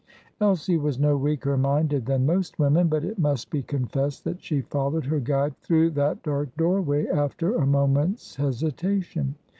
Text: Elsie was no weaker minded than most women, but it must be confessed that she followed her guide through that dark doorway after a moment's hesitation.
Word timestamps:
Elsie 0.39 0.77
was 0.79 0.97
no 0.97 1.15
weaker 1.15 1.55
minded 1.55 2.07
than 2.07 2.25
most 2.25 2.57
women, 2.57 2.87
but 2.87 3.03
it 3.05 3.19
must 3.19 3.51
be 3.51 3.61
confessed 3.61 4.23
that 4.23 4.41
she 4.41 4.59
followed 4.61 5.05
her 5.05 5.19
guide 5.19 5.55
through 5.59 5.91
that 5.91 6.23
dark 6.23 6.49
doorway 6.57 7.05
after 7.05 7.53
a 7.53 7.67
moment's 7.67 8.35
hesitation. 8.37 9.35